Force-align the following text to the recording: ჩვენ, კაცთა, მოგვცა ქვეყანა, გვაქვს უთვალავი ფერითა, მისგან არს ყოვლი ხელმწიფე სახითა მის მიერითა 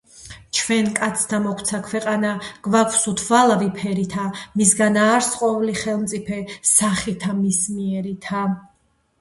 ჩვენ, 0.59 0.87
კაცთა, 0.99 1.39
მოგვცა 1.43 1.81
ქვეყანა, 1.89 2.31
გვაქვს 2.67 3.03
უთვალავი 3.11 3.69
ფერითა, 3.75 4.25
მისგან 4.63 4.97
არს 5.05 5.31
ყოვლი 5.43 5.77
ხელმწიფე 5.83 6.43
სახითა 6.75 7.39
მის 7.45 7.61
მიერითა 7.77 8.45